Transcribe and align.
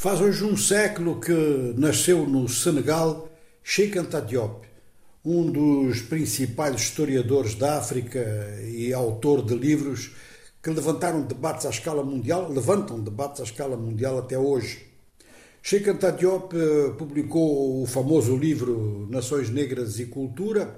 Faz 0.00 0.20
hoje 0.20 0.44
um 0.44 0.56
século 0.56 1.18
que 1.18 1.74
nasceu 1.76 2.24
no 2.24 2.48
Senegal 2.48 3.28
Cheikh 3.64 3.98
Anta 3.98 4.22
Diop, 4.22 4.64
um 5.24 5.50
dos 5.50 6.02
principais 6.02 6.76
historiadores 6.76 7.56
da 7.56 7.78
África 7.78 8.20
e 8.62 8.92
autor 8.92 9.44
de 9.44 9.56
livros 9.56 10.12
que 10.62 10.70
levantaram 10.70 11.22
debates 11.22 11.66
à 11.66 11.70
escala 11.70 12.04
mundial, 12.04 12.48
levantam 12.48 13.00
debates 13.00 13.40
à 13.40 13.42
escala 13.42 13.76
mundial 13.76 14.16
até 14.16 14.38
hoje. 14.38 14.86
Cheikh 15.60 15.90
Anta 15.90 16.12
Diop 16.12 16.54
eh, 16.56 16.90
publicou 16.96 17.82
o 17.82 17.84
famoso 17.84 18.36
livro 18.36 19.08
Nações 19.10 19.50
Negras 19.50 19.98
e 19.98 20.06
Cultura, 20.06 20.76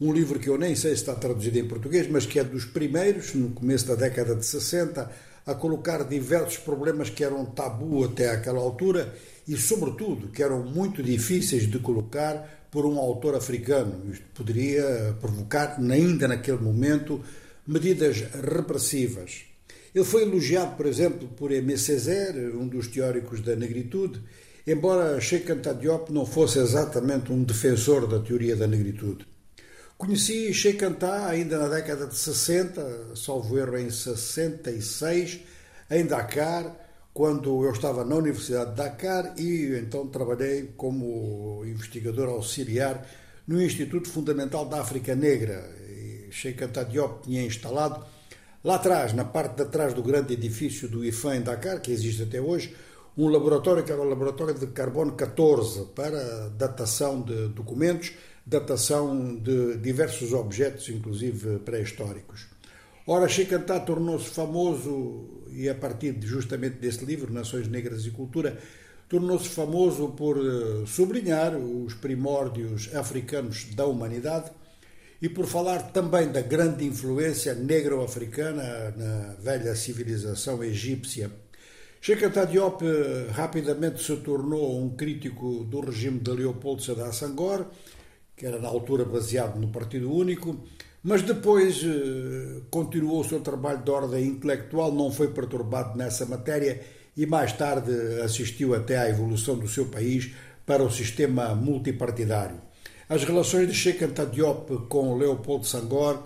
um 0.00 0.12
livro 0.12 0.40
que 0.40 0.48
eu 0.48 0.58
nem 0.58 0.74
sei 0.74 0.96
se 0.96 1.02
está 1.02 1.14
traduzido 1.14 1.60
em 1.60 1.68
português, 1.68 2.10
mas 2.10 2.26
que 2.26 2.40
é 2.40 2.42
dos 2.42 2.64
primeiros, 2.64 3.34
no 3.34 3.50
começo 3.50 3.86
da 3.86 3.94
década 3.94 4.34
de 4.34 4.44
60, 4.44 5.08
a 5.48 5.54
colocar 5.54 6.04
diversos 6.04 6.58
problemas 6.58 7.08
que 7.08 7.24
eram 7.24 7.42
tabu 7.46 8.04
até 8.04 8.28
aquela 8.28 8.60
altura 8.60 9.14
e, 9.48 9.56
sobretudo, 9.56 10.28
que 10.28 10.42
eram 10.42 10.62
muito 10.62 11.02
difíceis 11.02 11.66
de 11.66 11.78
colocar 11.78 12.68
por 12.70 12.84
um 12.84 12.98
autor 12.98 13.34
africano. 13.34 14.12
Isto 14.12 14.26
poderia 14.34 15.16
provocar, 15.18 15.78
ainda 15.80 16.28
naquele 16.28 16.58
momento, 16.58 17.22
medidas 17.66 18.18
repressivas. 18.44 19.44
Ele 19.94 20.04
foi 20.04 20.24
elogiado, 20.24 20.76
por 20.76 20.84
exemplo, 20.84 21.26
por 21.28 21.50
Aimé 21.50 21.78
Césaire, 21.78 22.54
um 22.54 22.68
dos 22.68 22.88
teóricos 22.88 23.40
da 23.40 23.56
negritude, 23.56 24.20
embora 24.66 25.18
Cheikh 25.18 25.50
Anta 25.50 25.72
Diop 25.72 26.12
não 26.12 26.26
fosse 26.26 26.58
exatamente 26.58 27.32
um 27.32 27.42
defensor 27.42 28.06
da 28.06 28.18
teoria 28.18 28.54
da 28.54 28.66
negritude. 28.66 29.26
Conheci 29.98 30.54
Sheikh 30.54 30.84
Anta 30.84 31.26
ainda 31.26 31.58
na 31.58 31.66
década 31.66 32.06
de 32.06 32.14
60, 32.14 33.16
salvo 33.16 33.58
erro 33.58 33.76
em 33.76 33.90
66, 33.90 35.40
em 35.90 36.06
Dakar, 36.06 36.72
quando 37.12 37.64
eu 37.64 37.72
estava 37.72 38.04
na 38.04 38.14
Universidade 38.14 38.70
de 38.70 38.76
Dakar 38.76 39.34
e 39.36 39.76
então 39.76 40.06
trabalhei 40.06 40.72
como 40.76 41.64
investigador 41.66 42.28
auxiliar 42.28 43.04
no 43.44 43.60
Instituto 43.60 44.08
Fundamental 44.08 44.66
da 44.66 44.80
África 44.80 45.16
Negra. 45.16 45.68
E 45.90 46.28
Sheikh 46.30 46.62
Anta 46.62 46.84
Diop 46.84 47.24
tinha 47.24 47.42
instalado 47.42 48.06
lá 48.62 48.76
atrás, 48.76 49.12
na 49.12 49.24
parte 49.24 49.56
de 49.56 49.64
trás 49.64 49.94
do 49.94 50.02
grande 50.04 50.32
edifício 50.34 50.88
do 50.88 51.04
IFAM 51.04 51.38
em 51.38 51.42
Dakar, 51.42 51.80
que 51.80 51.90
existe 51.90 52.22
até 52.22 52.40
hoje, 52.40 52.72
um 53.16 53.26
laboratório 53.26 53.82
que 53.82 53.90
era 53.90 54.00
o 54.00 54.08
laboratório 54.08 54.54
de 54.54 54.68
carbono 54.68 55.14
14 55.14 55.86
para 55.86 56.50
datação 56.50 57.20
de 57.20 57.48
documentos 57.48 58.12
datação 58.48 59.36
de 59.36 59.76
diversos 59.76 60.32
objetos, 60.32 60.88
inclusive 60.88 61.58
pré-históricos. 61.58 62.46
Ora, 63.06 63.28
Chicantá 63.28 63.78
tornou-se 63.80 64.30
famoso, 64.30 65.44
e 65.50 65.68
a 65.68 65.74
partir 65.74 66.16
justamente 66.20 66.76
desse 66.76 67.04
livro, 67.04 67.32
Nações 67.32 67.68
Negras 67.68 68.06
e 68.06 68.10
Cultura, 68.10 68.58
tornou-se 69.08 69.48
famoso 69.48 70.08
por 70.08 70.36
eh, 70.36 70.86
sublinhar 70.86 71.56
os 71.56 71.94
primórdios 71.94 72.94
africanos 72.94 73.66
da 73.74 73.86
humanidade 73.86 74.50
e 75.20 75.28
por 75.28 75.46
falar 75.46 75.90
também 75.92 76.28
da 76.30 76.42
grande 76.42 76.84
influência 76.84 77.54
negro-africana 77.54 78.94
na 78.96 79.34
velha 79.40 79.74
civilização 79.74 80.62
egípcia. 80.62 81.30
Cheikh 82.00 82.24
Anta 82.26 82.46
Diop 82.46 82.84
eh, 82.84 83.28
rapidamente 83.32 84.02
se 84.02 84.16
tornou 84.18 84.78
um 84.82 84.90
crítico 84.90 85.64
do 85.64 85.80
regime 85.80 86.20
de 86.20 86.30
Leopoldo 86.30 86.82
Sédar 86.82 87.12
Senghor 87.14 87.66
que 88.38 88.46
era 88.46 88.58
na 88.60 88.68
altura 88.68 89.04
baseado 89.04 89.58
no 89.58 89.68
Partido 89.68 90.12
Único, 90.14 90.56
mas 91.02 91.22
depois 91.22 91.82
eh, 91.84 92.60
continuou 92.70 93.20
o 93.20 93.24
seu 93.24 93.40
trabalho 93.40 93.82
de 93.82 93.90
ordem 93.90 94.24
intelectual, 94.26 94.92
não 94.92 95.10
foi 95.10 95.28
perturbado 95.28 95.98
nessa 95.98 96.24
matéria 96.24 96.80
e 97.16 97.26
mais 97.26 97.52
tarde 97.52 97.90
assistiu 98.22 98.74
até 98.74 98.96
à 98.96 99.08
evolução 99.08 99.58
do 99.58 99.66
seu 99.66 99.86
país 99.86 100.30
para 100.64 100.84
o 100.84 100.90
sistema 100.90 101.54
multipartidário. 101.54 102.60
As 103.08 103.24
relações 103.24 103.66
de 103.66 103.74
Sheikh 103.74 104.04
Anta 104.04 104.24
Diop 104.24 104.86
com 104.88 105.16
Leopoldo 105.16 105.66
Sangor 105.66 106.22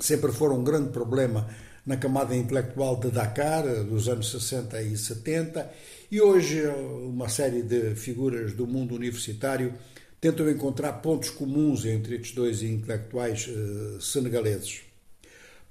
sempre 0.00 0.32
foram 0.32 0.58
um 0.58 0.64
grande 0.64 0.90
problema 0.90 1.46
na 1.86 1.96
camada 1.96 2.34
intelectual 2.34 2.96
de 2.98 3.10
Dakar, 3.10 3.64
dos 3.84 4.08
anos 4.08 4.30
60 4.30 4.82
e 4.82 4.96
70, 4.96 5.70
e 6.10 6.20
hoje 6.20 6.66
uma 7.04 7.28
série 7.28 7.62
de 7.62 7.94
figuras 7.94 8.52
do 8.52 8.66
mundo 8.66 8.94
universitário 8.94 9.74
tentam 10.20 10.48
encontrar 10.50 10.94
pontos 10.94 11.30
comuns 11.30 11.84
entre 11.84 12.16
estes 12.16 12.32
dois 12.32 12.62
intelectuais 12.62 13.48
uh, 13.48 14.00
senegaleses. 14.00 14.82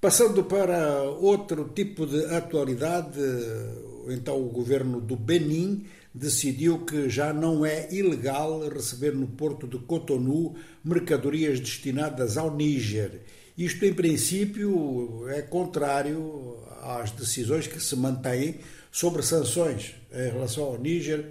Passando 0.01 0.43
para 0.45 1.03
outro 1.03 1.71
tipo 1.75 2.05
de 2.05 2.23
atualidade, 2.33 3.19
eh, 3.19 4.13
então 4.13 4.41
o 4.41 4.47
governo 4.47 5.01
do 5.01 5.17
Benin 5.17 5.85
decidiu 6.13 6.85
que 6.85 7.09
já 7.09 7.33
não 7.33 7.65
é 7.65 7.93
ilegal 7.93 8.65
receber 8.69 9.13
no 9.13 9.27
porto 9.27 9.67
de 9.67 9.77
Cotonou 9.79 10.55
mercadorias 10.85 11.59
destinadas 11.59 12.37
ao 12.37 12.55
Níger. 12.55 13.23
Isto, 13.57 13.85
em 13.85 13.93
princípio, 13.93 15.27
é 15.27 15.41
contrário 15.41 16.55
às 16.81 17.11
decisões 17.11 17.67
que 17.67 17.81
se 17.81 17.97
mantêm 17.97 18.59
sobre 18.89 19.21
sanções 19.21 19.95
em 20.13 20.31
relação 20.31 20.63
ao 20.63 20.79
Níger 20.79 21.25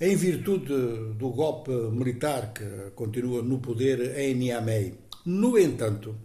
em 0.00 0.16
virtude 0.16 0.72
do 1.18 1.28
golpe 1.30 1.70
militar 1.70 2.52
que 2.54 2.90
continua 2.94 3.42
no 3.42 3.58
poder 3.58 4.18
em 4.18 4.34
Niamey. 4.34 4.94
No 5.26 5.58
entanto, 5.58 6.16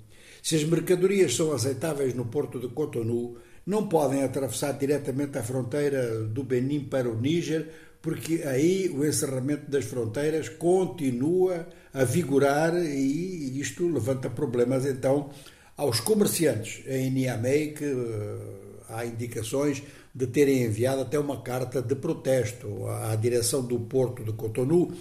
se 0.41 0.55
as 0.55 0.63
mercadorias 0.63 1.35
são 1.35 1.51
aceitáveis 1.51 2.13
no 2.13 2.25
porto 2.25 2.59
de 2.59 2.69
Cotonou, 2.69 3.37
não 3.65 3.87
podem 3.89 4.23
atravessar 4.23 4.73
diretamente 4.77 5.37
a 5.37 5.43
fronteira 5.43 6.23
do 6.23 6.43
Benin 6.43 6.85
para 6.85 7.09
o 7.09 7.19
Níger, 7.19 7.67
porque 8.01 8.43
aí 8.45 8.89
o 8.89 9.03
encerramento 9.05 9.69
das 9.69 9.83
fronteiras 9.85 10.47
continua 10.47 11.67
a 11.93 12.03
vigorar 12.03 12.75
e 12.75 13.59
isto 13.59 13.87
levanta 13.91 14.29
problemas 14.29 14.85
então 14.85 15.31
aos 15.75 15.99
comerciantes 15.99 16.83
em 16.87 17.09
Niamey 17.09 17.73
que 17.73 17.85
uh, 17.85 18.83
há 18.87 19.05
indicações 19.05 19.81
de 20.15 20.27
terem 20.27 20.63
enviado 20.63 21.01
até 21.01 21.19
uma 21.19 21.41
carta 21.41 21.81
de 21.81 21.93
protesto 21.93 22.87
à 22.87 23.13
direção 23.17 23.61
do 23.61 23.77
porto 23.81 24.23
de 24.23 24.31
Cotonou 24.31 24.93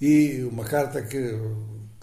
e 0.00 0.44
uma 0.44 0.64
carta 0.64 1.02
que, 1.02 1.36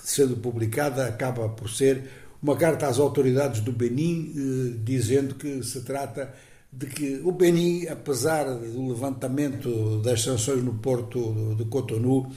sendo 0.03 0.35
publicada, 0.35 1.07
acaba 1.07 1.47
por 1.47 1.69
ser 1.69 2.03
uma 2.43 2.57
carta 2.57 2.85
às 2.87 2.99
autoridades 2.99 3.61
do 3.61 3.71
Benin 3.71 4.33
eh, 4.35 4.79
dizendo 4.83 5.35
que 5.35 5.63
se 5.63 5.81
trata 5.81 6.33
de 6.71 6.87
que 6.87 7.21
o 7.23 7.31
Benin, 7.31 7.87
apesar 7.87 8.43
do 8.43 8.89
levantamento 8.89 10.01
das 10.01 10.21
sanções 10.21 10.61
no 10.61 10.73
porto 10.73 11.55
de 11.55 11.63
Cotonou, 11.65 12.29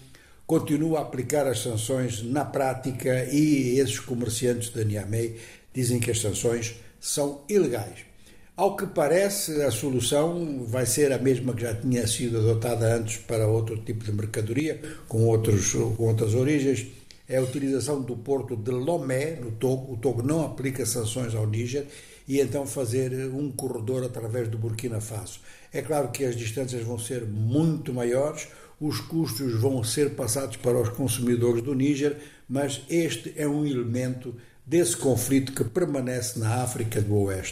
continua 0.46 1.00
a 1.00 1.02
aplicar 1.02 1.46
as 1.48 1.58
sanções 1.58 2.22
na 2.22 2.44
prática 2.44 3.24
e 3.32 3.78
esses 3.80 3.98
comerciantes 3.98 4.70
de 4.70 4.84
Niamey 4.84 5.36
dizem 5.74 5.98
que 5.98 6.12
as 6.12 6.20
sanções 6.20 6.76
são 7.00 7.42
ilegais. 7.48 8.09
Ao 8.60 8.76
que 8.76 8.84
parece, 8.84 9.62
a 9.62 9.70
solução 9.70 10.66
vai 10.66 10.84
ser 10.84 11.14
a 11.14 11.18
mesma 11.18 11.54
que 11.54 11.62
já 11.62 11.74
tinha 11.74 12.06
sido 12.06 12.36
adotada 12.36 12.94
antes 12.94 13.16
para 13.16 13.48
outro 13.48 13.78
tipo 13.78 14.04
de 14.04 14.12
mercadoria, 14.12 14.78
com, 15.08 15.24
outros, 15.24 15.72
com 15.72 16.04
outras 16.04 16.34
origens, 16.34 16.86
é 17.26 17.38
a 17.38 17.42
utilização 17.42 18.02
do 18.02 18.14
porto 18.18 18.54
de 18.54 18.70
Lomé, 18.70 19.36
no 19.36 19.52
Togo. 19.52 19.94
O 19.94 19.96
Togo 19.96 20.22
não 20.22 20.44
aplica 20.44 20.84
sanções 20.84 21.34
ao 21.34 21.46
Níger 21.46 21.86
e 22.28 22.38
então 22.38 22.66
fazer 22.66 23.30
um 23.32 23.50
corredor 23.50 24.04
através 24.04 24.46
do 24.46 24.58
Burkina 24.58 25.00
Faso. 25.00 25.40
É 25.72 25.80
claro 25.80 26.10
que 26.10 26.22
as 26.22 26.36
distâncias 26.36 26.82
vão 26.82 26.98
ser 26.98 27.24
muito 27.24 27.94
maiores, 27.94 28.46
os 28.78 29.00
custos 29.00 29.58
vão 29.58 29.82
ser 29.82 30.10
passados 30.10 30.56
para 30.56 30.78
os 30.78 30.90
consumidores 30.90 31.62
do 31.62 31.74
Níger, 31.74 32.18
mas 32.46 32.82
este 32.90 33.32
é 33.38 33.48
um 33.48 33.64
elemento 33.64 34.34
desse 34.66 34.98
conflito 34.98 35.54
que 35.54 35.64
permanece 35.64 36.38
na 36.38 36.62
África 36.62 37.00
do 37.00 37.16
Oeste. 37.22 37.48